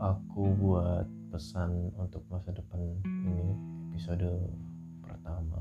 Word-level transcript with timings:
aku 0.00 0.56
buat 0.56 1.04
pesan 1.28 1.92
untuk 2.00 2.24
masa 2.32 2.56
depan 2.56 2.80
ini 3.04 3.52
episode 3.92 4.32
pertama. 5.04 5.60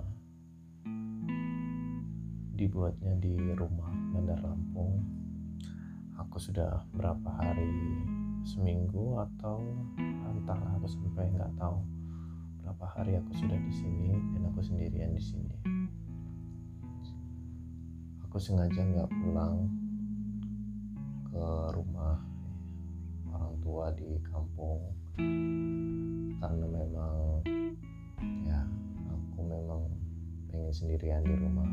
Dibuatnya 2.56 3.20
di 3.20 3.36
rumah 3.60 3.92
Bandar 4.16 4.40
Lampung. 4.40 5.04
Aku 6.24 6.40
sudah 6.40 6.88
berapa 6.96 7.28
hari? 7.36 7.68
Seminggu 8.48 9.20
atau 9.20 9.60
entahlah 10.32 10.72
aku 10.80 10.88
sampai 10.88 11.28
nggak 11.36 11.60
tahu. 11.60 11.84
Berapa 12.64 12.86
hari 12.96 13.20
aku 13.20 13.36
sudah 13.36 13.60
di 13.60 13.74
sini 13.76 14.16
dan 14.32 14.48
aku 14.48 14.64
sendirian 14.64 15.12
di 15.12 15.20
sini. 15.20 15.58
Aku 18.24 18.40
sengaja 18.40 18.88
nggak 18.88 19.12
pulang 19.12 19.68
ke 21.28 21.44
rumah 21.76 22.39
orang 23.34 23.56
tua 23.62 23.86
di 23.94 24.10
kampung. 24.26 24.82
Karena 26.40 26.66
memang 26.66 27.44
ya 28.48 28.60
aku 29.12 29.40
memang 29.44 29.82
pengen 30.50 30.74
sendirian 30.74 31.24
di 31.26 31.36
rumah. 31.36 31.70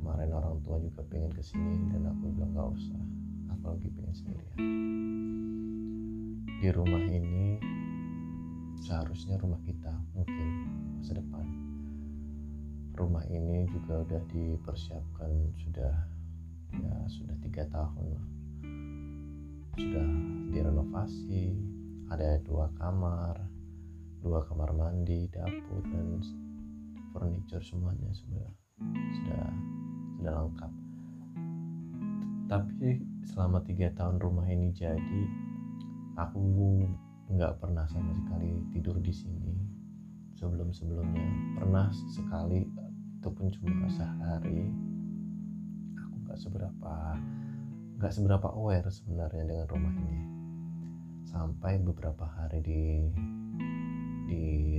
Kemarin 0.00 0.30
orang 0.36 0.56
tua 0.62 0.76
juga 0.78 1.00
pengen 1.08 1.32
ke 1.32 1.40
sini 1.40 1.88
dan 1.92 2.12
aku 2.12 2.28
bilang 2.36 2.52
nggak 2.52 2.68
usah. 2.76 3.02
Aku 3.56 3.64
lagi 3.72 3.88
pengen 3.94 4.14
sendirian. 4.14 4.58
Di 6.60 6.68
rumah 6.72 7.04
ini 7.04 7.60
seharusnya 8.84 9.40
rumah 9.40 9.60
kita 9.64 9.92
mungkin 10.12 10.48
masa 11.00 11.16
depan. 11.16 11.46
Rumah 12.94 13.24
ini 13.32 13.66
juga 13.72 14.04
udah 14.06 14.22
dipersiapkan 14.30 15.30
sudah 15.56 15.94
ya 16.74 16.96
sudah 17.06 17.36
tiga 17.42 17.64
tahun 17.70 18.18
sudah 19.74 20.08
direnovasi 20.54 21.50
ada 22.06 22.38
dua 22.46 22.70
kamar 22.78 23.34
dua 24.22 24.40
kamar 24.46 24.70
mandi 24.70 25.26
dapur 25.34 25.82
dan 25.90 26.22
furniture 27.10 27.60
semuanya 27.60 28.08
sudah 28.14 28.48
sudah 29.18 29.46
sudah 30.18 30.32
lengkap. 30.40 30.72
Tapi 32.48 32.88
selama 33.28 33.60
tiga 33.66 33.90
tahun 33.92 34.22
rumah 34.22 34.46
ini 34.48 34.70
jadi 34.72 35.22
aku 36.16 36.40
nggak 37.34 37.58
pernah 37.58 37.84
sama 37.90 38.14
sekali 38.14 38.62
tidur 38.70 38.96
di 39.02 39.12
sini. 39.12 39.54
Sebelum 40.38 40.70
sebelumnya 40.70 41.24
pernah 41.58 41.90
sekali 42.10 42.64
itu 43.20 43.28
pun 43.28 43.50
cuma 43.50 43.90
sehari. 43.90 44.70
Aku 45.98 46.14
nggak 46.24 46.38
seberapa 46.40 46.94
nggak 48.04 48.20
seberapa 48.20 48.52
aware 48.52 48.84
sebenarnya 48.92 49.48
dengan 49.48 49.64
rumah 49.64 49.96
ini. 49.96 50.20
Sampai 51.24 51.80
beberapa 51.80 52.28
hari 52.28 52.60
di 52.60 52.84
di 54.28 54.76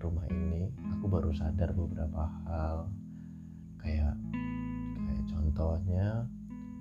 rumah 0.00 0.24
ini 0.32 0.72
aku 0.96 1.04
baru 1.04 1.28
sadar 1.36 1.76
beberapa 1.76 2.24
hal. 2.48 2.88
Kayak 3.76 4.16
kayak 4.96 5.24
contohnya 5.28 6.24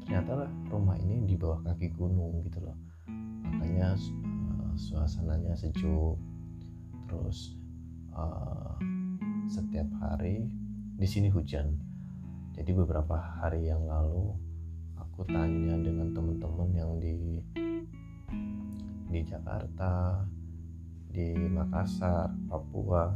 ternyata 0.07 0.47
rumah 0.71 0.95
ini 1.03 1.27
di 1.27 1.35
bawah 1.35 1.59
kaki 1.67 1.91
gunung 1.99 2.47
gitu 2.47 2.63
loh. 2.63 2.79
Makanya 3.43 3.99
uh, 3.99 4.71
suasananya 4.79 5.51
sejuk. 5.51 6.15
Terus 7.11 7.59
uh, 8.15 8.79
setiap 9.51 9.91
hari 9.99 10.47
di 10.95 11.07
sini 11.11 11.27
hujan. 11.27 11.75
Jadi 12.55 12.71
beberapa 12.71 13.19
hari 13.19 13.67
yang 13.67 13.83
lalu 13.83 14.52
aku 15.13 15.29
tanya 15.29 15.77
dengan 15.77 16.09
teman-teman 16.09 16.73
yang 16.73 16.97
di 16.97 17.37
di 19.13 19.21
Jakarta, 19.21 20.25
di 21.05 21.37
Makassar, 21.37 22.33
Papua, 22.49 23.13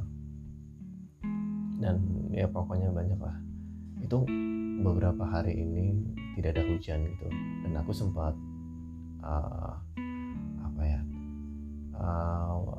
dan 1.81 1.97
ya 2.29 2.45
pokoknya 2.45 2.93
banyak 2.93 3.17
lah. 3.17 3.33
Itu 3.97 4.29
beberapa 4.85 5.25
hari 5.25 5.57
ini 5.57 6.13
tidak 6.37 6.61
ada 6.61 6.69
hujan 6.69 7.01
gitu, 7.01 7.33
dan 7.65 7.73
aku 7.81 7.89
sempat 7.89 8.37
uh, 9.25 9.73
apa 10.69 10.81
ya 10.85 11.01
uh, 11.97 12.77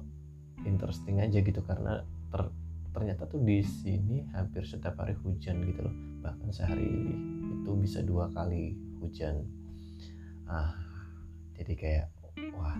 interesting 0.62 1.18
aja 1.18 1.42
gitu 1.42 1.58
karena 1.66 2.06
ter, 2.30 2.54
ternyata 2.94 3.26
tuh 3.26 3.42
di 3.42 3.66
sini 3.66 4.30
hampir 4.30 4.62
setiap 4.62 4.94
hari 5.02 5.18
hujan 5.18 5.58
gitu 5.66 5.90
loh, 5.90 5.94
bahkan 6.22 6.54
sehari 6.54 6.86
itu 7.50 7.70
bisa 7.74 7.98
dua 8.06 8.30
kali 8.30 8.86
hujan. 9.00 9.46
Ah 10.48 10.74
jadi 11.58 11.72
kayak 11.74 12.06
wah 12.54 12.78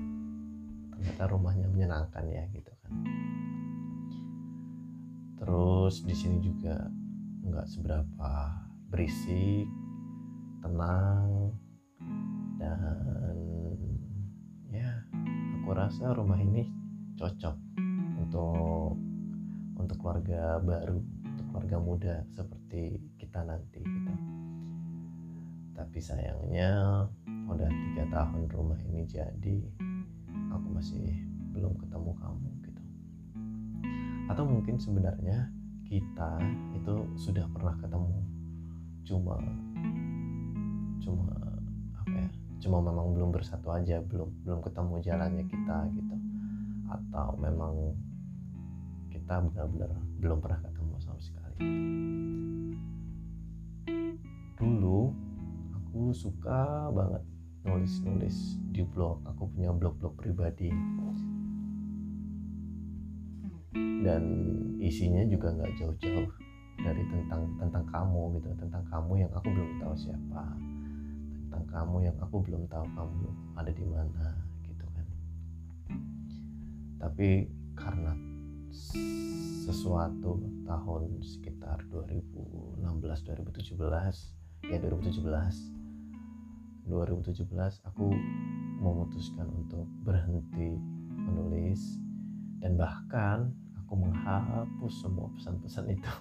ternyata 0.95 1.23
rumahnya 1.31 1.67
menyenangkan 1.71 2.25
ya 2.31 2.45
gitu 2.55 2.73
kan. 2.83 2.93
Terus 5.39 6.03
di 6.03 6.15
sini 6.15 6.43
juga 6.43 6.91
nggak 7.49 7.67
seberapa 7.71 8.31
berisik 8.93 9.67
tenang 10.61 11.55
dan 12.59 13.37
ya 14.69 14.91
aku 15.63 15.71
rasa 15.73 16.13
rumah 16.13 16.37
ini 16.41 16.67
cocok 17.17 17.57
untuk 18.19 18.99
untuk 19.79 19.97
keluarga 19.97 20.59
baru 20.61 20.99
untuk 20.99 21.47
keluarga 21.55 21.77
muda 21.79 22.15
seperti 22.35 22.99
kita 23.17 23.47
nanti 23.47 23.81
gitu 23.81 24.38
tapi 25.79 26.03
sayangnya 26.03 27.07
udah 27.47 27.71
tiga 27.71 28.05
tahun 28.11 28.51
rumah 28.51 28.75
ini 28.91 29.07
jadi 29.07 29.63
aku 30.51 30.75
masih 30.75 31.07
belum 31.55 31.79
ketemu 31.79 32.11
kamu 32.19 32.49
gitu. 32.67 32.83
Atau 34.27 34.43
mungkin 34.43 34.75
sebenarnya 34.83 35.47
kita 35.87 36.43
itu 36.75 36.95
sudah 37.15 37.47
pernah 37.55 37.79
ketemu 37.79 38.19
cuma 39.07 39.39
cuma 41.01 41.33
apa 41.97 42.13
ya 42.13 42.29
cuma 42.61 42.83
memang 42.83 43.15
belum 43.15 43.31
bersatu 43.33 43.73
aja 43.73 44.03
belum 44.03 44.29
belum 44.43 44.61
ketemu 44.67 44.95
jalannya 44.99 45.45
kita 45.47 45.79
gitu. 45.95 46.17
Atau 46.91 47.39
memang 47.39 47.95
kita 49.15 49.47
benar-benar 49.47 49.95
belum 50.19 50.43
pernah 50.43 50.59
ketemu 50.59 50.95
sama 50.99 51.21
sekali 51.23 51.57
dulu 54.59 55.28
aku 55.99 56.15
suka 56.15 56.95
banget 56.95 57.27
nulis-nulis 57.67 58.55
di 58.71 58.87
blog. 58.87 59.19
Aku 59.35 59.51
punya 59.51 59.75
blog-blog 59.75 60.15
pribadi. 60.15 60.71
Dan 64.07 64.23
isinya 64.79 65.27
juga 65.27 65.51
nggak 65.59 65.75
jauh-jauh 65.75 66.31
dari 66.87 67.03
tentang 67.03 67.51
tentang 67.59 67.83
kamu 67.91 68.39
gitu. 68.39 68.47
Tentang 68.63 68.87
kamu 68.87 69.27
yang 69.27 69.33
aku 69.35 69.51
belum 69.51 69.71
tahu 69.83 69.95
siapa. 69.99 70.45
Tentang 71.51 71.67
kamu 71.67 71.97
yang 72.07 72.17
aku 72.23 72.37
belum 72.47 72.63
tahu 72.71 72.87
kamu 72.95 73.29
ada 73.59 73.73
di 73.75 73.85
mana 73.91 74.27
gitu 74.71 74.87
kan. 74.95 75.07
Tapi 77.03 77.51
karena 77.75 78.15
sesuatu 79.67 80.47
tahun 80.63 81.27
sekitar 81.27 81.91
2016 81.91 82.87
2017 82.87 84.39
ya 84.71 84.79
2017 84.79 85.88
2017 86.89 87.45
aku 87.85 88.09
memutuskan 88.81 89.45
untuk 89.53 89.85
berhenti 90.03 90.81
menulis 91.13 92.01
dan 92.65 92.81
bahkan 92.81 93.53
aku 93.85 94.09
menghapus 94.09 94.95
semua 95.05 95.29
pesan-pesan 95.37 95.87
itu. 95.93 96.13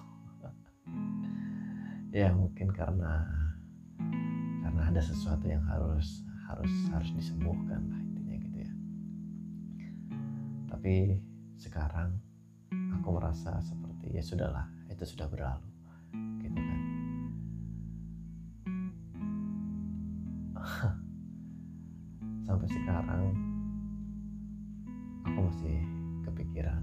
Ya 2.08 2.32
mungkin 2.32 2.72
karena 2.72 3.20
karena 4.64 4.82
ada 4.88 4.96
sesuatu 4.96 5.44
yang 5.44 5.60
harus 5.68 6.24
harus 6.48 6.72
harus 6.88 7.12
disembuhkan 7.12 7.84
lah 7.84 8.00
intinya 8.00 8.36
gitu 8.40 8.58
ya. 8.64 8.72
Tapi 10.72 11.20
sekarang 11.60 12.16
aku 12.96 13.08
merasa 13.12 13.60
seperti 13.60 14.16
ya 14.16 14.24
sudahlah 14.24 14.64
itu 14.88 15.04
sudah 15.04 15.28
berlalu 15.28 15.67
sampai 22.46 22.68
sekarang 22.68 23.22
aku 25.24 25.38
masih 25.48 25.76
kepikiran 26.28 26.82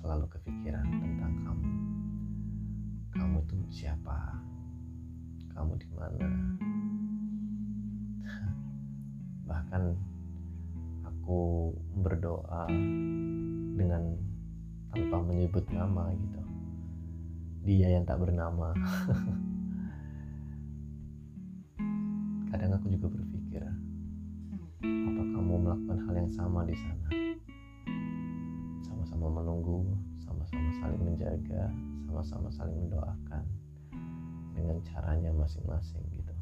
selalu 0.00 0.26
kepikiran 0.32 0.86
tentang 0.88 1.34
kamu. 1.44 1.70
Kamu 3.14 3.38
tuh 3.46 3.62
siapa? 3.68 4.38
Kamu 5.52 5.76
di 5.76 5.88
mana? 5.92 6.28
Bahkan 9.50 9.82
aku 11.04 11.70
berdoa 12.00 12.64
dengan 13.76 14.16
tanpa 14.90 15.18
menyebut 15.20 15.68
nama 15.70 16.10
gitu. 16.16 16.42
Dia 17.60 17.92
yang 17.92 18.08
tak 18.08 18.24
bernama 18.24 18.72
kadang 22.60 22.76
aku 22.76 22.92
juga 22.92 23.08
berpikir 23.08 23.64
apa 24.84 25.22
kamu 25.32 25.64
melakukan 25.64 25.96
hal 26.04 26.12
yang 26.12 26.28
sama 26.28 26.60
di 26.68 26.76
sana? 26.76 27.08
Sama-sama 28.84 29.40
menunggu 29.40 29.88
sama-sama 30.20 30.68
saling 30.76 31.00
menjaga 31.00 31.72
sama-sama 32.04 32.52
saling 32.52 32.76
mendoakan 32.76 33.48
dengan 34.52 34.76
caranya 34.84 35.32
masing-masing 35.32 36.04
gitu. 36.12 36.36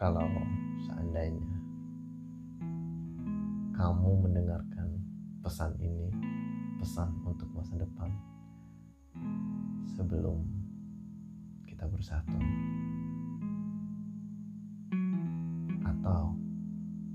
Kalau 0.00 0.24
seandainya 0.88 1.59
kamu 3.80 4.28
mendengarkan 4.28 4.92
pesan 5.40 5.72
ini, 5.80 6.12
pesan 6.76 7.16
untuk 7.24 7.48
masa 7.56 7.80
depan 7.80 8.12
sebelum 9.96 10.44
kita 11.64 11.88
bersatu, 11.88 12.36
atau 15.80 16.36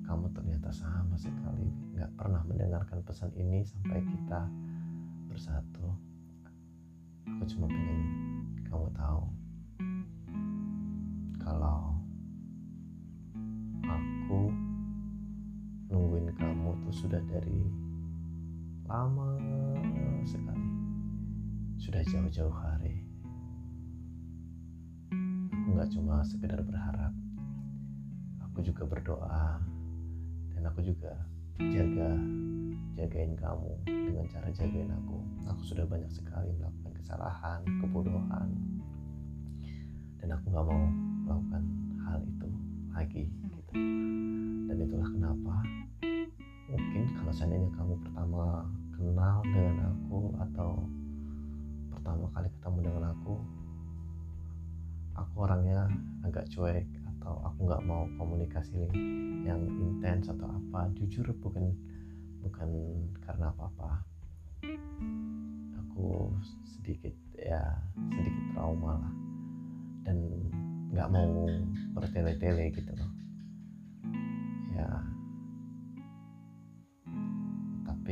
kamu 0.10 0.26
ternyata 0.34 0.74
sama 0.74 1.14
sekali 1.14 1.70
nggak 1.94 2.10
pernah 2.18 2.42
mendengarkan 2.50 2.98
pesan 3.06 3.30
ini 3.38 3.62
sampai 3.62 4.02
kita 4.02 4.50
bersatu, 5.30 5.94
aku 7.30 7.46
cuma 7.46 7.70
pengen 7.70 8.02
kamu 8.66 8.90
tahu 8.98 9.22
kalau 11.38 11.95
sudah 16.96 17.20
dari 17.28 17.60
lama 18.88 19.36
sekali. 20.24 20.70
Sudah 21.76 22.00
jauh-jauh 22.08 22.56
hari. 22.56 23.04
Aku 25.52 25.76
nggak 25.76 25.92
cuma 25.92 26.24
sekedar 26.24 26.64
berharap 26.64 27.12
aku 28.40 28.64
juga 28.64 28.88
berdoa 28.88 29.60
dan 30.56 30.64
aku 30.64 30.88
juga 30.88 31.12
jaga 31.60 32.16
jagain 32.96 33.36
kamu 33.36 33.76
dengan 33.84 34.26
cara 34.32 34.48
jagain 34.56 34.88
aku. 34.96 35.20
Aku 35.52 35.62
sudah 35.68 35.84
banyak 35.84 36.08
sekali 36.08 36.56
melakukan 36.56 36.96
kesalahan 37.04 37.60
kebodohan 37.84 38.50
dan 40.24 40.32
aku 40.32 40.48
nggak 40.48 40.64
mau 40.64 40.84
melakukan 41.28 41.64
hal 42.08 42.24
itu 42.24 42.50
lagi 42.96 43.28
dan 44.72 44.78
itulah 44.80 45.10
kenapa 45.12 45.54
mungkin 46.66 47.04
kalau 47.14 47.32
seandainya 47.34 47.70
kamu 47.78 47.94
pertama 48.02 48.66
kenal 48.98 49.38
dengan 49.46 49.94
aku 49.94 50.34
atau 50.50 50.70
pertama 51.94 52.26
kali 52.34 52.50
ketemu 52.58 52.78
dengan 52.90 53.04
aku 53.14 53.36
aku 55.16 55.36
orangnya 55.46 55.86
agak 56.26 56.50
cuek 56.50 56.90
atau 57.16 57.38
aku 57.46 57.60
nggak 57.70 57.86
mau 57.86 58.10
komunikasi 58.18 58.90
yang 59.46 59.62
intens 59.78 60.30
atau 60.30 60.50
apa 60.50 60.90
jujur 60.98 61.26
bukan 61.40 61.74
bukan 62.46 62.70
karena 63.26 63.50
apa-apa. 63.50 64.06
Aku 65.82 66.30
sedikit 66.62 67.14
ya 67.34 67.62
sedikit 68.14 68.46
trauma 68.54 69.02
lah. 69.02 69.14
Dan 70.06 70.18
nggak 70.94 71.10
mau 71.10 71.50
bertele-tele 71.98 72.70
gitu 72.70 72.94
loh 72.94 73.10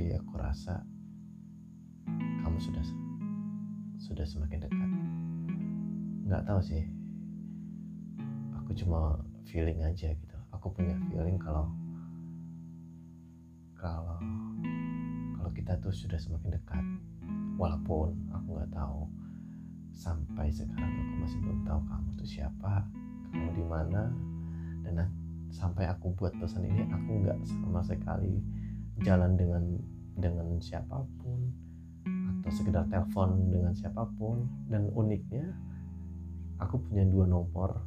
tapi 0.04 0.20
aku 0.20 0.36
rasa 0.36 0.84
kamu 2.44 2.60
sudah 2.60 2.84
sudah 3.96 4.28
semakin 4.28 4.68
dekat. 4.68 4.90
Nggak 6.28 6.44
tahu 6.44 6.60
sih. 6.60 6.84
Aku 8.52 8.76
cuma 8.76 9.16
feeling 9.48 9.80
aja 9.80 10.12
gitu. 10.12 10.38
Aku 10.52 10.76
punya 10.76 10.92
feeling 11.08 11.40
kalau 11.40 11.72
kalau 13.80 14.20
kalau 15.40 15.52
kita 15.56 15.80
tuh 15.80 15.96
sudah 15.96 16.20
semakin 16.20 16.52
dekat. 16.52 16.84
Walaupun 17.56 18.28
aku 18.36 18.60
nggak 18.60 18.76
tahu 18.76 19.08
sampai 19.96 20.52
sekarang 20.52 20.92
aku 21.00 21.14
masih 21.24 21.40
belum 21.48 21.64
tahu 21.64 21.80
kamu 21.80 22.10
tuh 22.20 22.28
siapa 22.28 22.84
kamu 23.32 23.56
di 23.56 23.64
mana. 23.64 24.12
Dan 24.84 25.08
sampai 25.48 25.88
aku 25.88 26.12
buat 26.20 26.36
pesan 26.44 26.68
ini 26.68 26.92
aku 26.92 27.24
nggak 27.24 27.40
sama 27.48 27.80
sekali 27.80 28.44
jalan 29.01 29.34
dengan 29.34 29.63
dengan 30.13 30.62
siapa 30.62 31.01
pun 31.18 31.40
atau 32.40 32.51
sekedar 32.54 32.86
telepon 32.92 33.50
dengan 33.50 33.74
siapa 33.74 34.06
pun. 34.19 34.45
Dan 34.69 34.94
uniknya 34.94 35.50
aku 36.62 36.78
punya 36.86 37.07
dua 37.10 37.25
nomor 37.25 37.81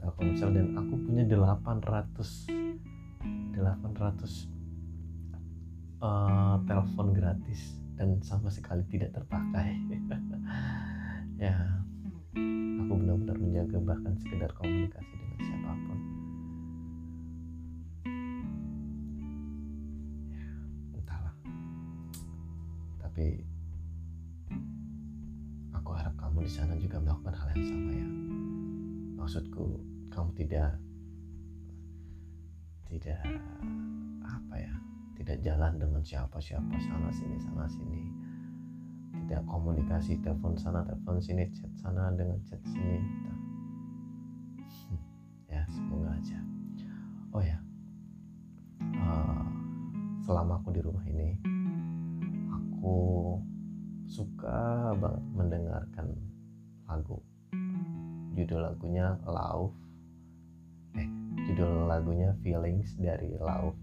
Telkomsel 0.00 0.56
dan 0.56 0.72
aku 0.80 0.96
punya 1.04 1.28
800 1.28 2.48
800 3.52 4.48
uh, 6.00 6.56
telepon 6.64 7.12
gratis 7.12 7.76
dan 8.00 8.16
sama 8.24 8.48
sekali 8.48 8.84
tidak 8.88 9.12
terpakai. 9.16 9.76
Ya 11.40 11.56
aku 12.84 13.00
benar-benar 13.00 13.36
menjaga 13.40 13.80
bahkan 13.80 14.12
sekedar 14.20 14.52
komunikasi 14.60 15.08
dengan 15.16 15.29
tapi 23.20 23.36
aku 25.76 25.92
harap 25.92 26.16
kamu 26.16 26.40
di 26.40 26.48
sana 26.48 26.72
juga 26.80 27.04
melakukan 27.04 27.36
hal 27.36 27.52
yang 27.52 27.68
sama 27.68 27.92
ya. 27.92 28.08
Maksudku 29.20 29.64
kamu 30.08 30.30
tidak 30.40 30.80
tidak 32.88 33.20
apa 34.24 34.54
ya 34.56 34.72
tidak 35.20 35.36
jalan 35.44 35.76
dengan 35.76 36.00
siapa-siapa 36.00 36.72
sana 36.80 37.12
sini 37.12 37.36
sana 37.44 37.68
sini. 37.68 38.08
Tidak 39.12 39.44
komunikasi 39.44 40.16
telepon 40.24 40.56
sana 40.56 40.80
telepon 40.88 41.20
sini 41.20 41.44
chat 41.52 41.68
sana 41.76 42.08
dengan 42.16 42.40
chat 42.48 42.64
sini. 42.64 43.04
Gitu. 43.04 43.32
ya 45.52 45.60
semoga 45.68 46.16
aja. 46.16 46.40
Oh 47.36 47.44
ya 47.44 47.60
uh, 48.96 49.44
selama 50.24 50.56
aku 50.56 50.72
di 50.72 50.80
rumah 50.80 51.04
ini 51.04 51.59
aku 52.80 53.36
suka 54.08 54.96
banget 54.96 55.24
mendengarkan 55.36 56.16
lagu. 56.88 57.20
Judul 58.32 58.64
lagunya 58.64 59.20
Love 59.28 59.76
eh 60.96 61.04
judul 61.44 61.84
lagunya 61.84 62.32
Feelings 62.40 62.96
dari 62.96 63.36
Love 63.36 63.76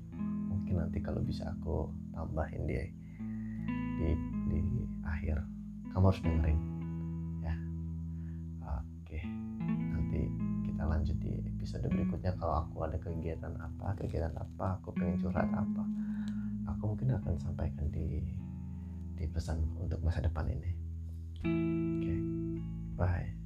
mungkin 0.50 0.82
nanti 0.82 0.98
kalau 0.98 1.22
bisa 1.22 1.46
aku 1.46 1.94
tambahin 2.10 2.66
dia 2.66 2.90
di 4.02 4.18
di 4.50 4.60
akhir. 5.06 5.46
Kamu 5.94 6.10
harus 6.10 6.22
dengerin. 6.26 6.60
Ya. 7.46 7.54
Oke. 8.82 9.22
Nanti 9.94 10.26
kita 10.74 10.90
lanjut 10.90 11.18
di 11.22 11.38
episode 11.54 11.86
berikutnya. 11.86 12.34
Kalau 12.42 12.66
aku 12.66 12.82
ada 12.82 12.98
kegiatan 12.98 13.54
apa 13.62 13.94
kegiatan 14.02 14.34
apa 14.34 14.82
aku 14.82 14.90
pengen 14.98 15.22
curhat 15.22 15.46
apa 15.54 15.86
aku 16.66 16.98
mungkin 16.98 17.14
akan 17.14 17.38
sampaikan 17.38 17.94
di 17.94 18.26
di 19.18 19.26
pesan 19.26 19.60
untuk 19.82 20.00
masa 20.06 20.22
depan 20.22 20.46
ini. 20.48 20.72
Oke, 21.42 21.50
okay. 22.06 22.20
bye. 22.96 23.37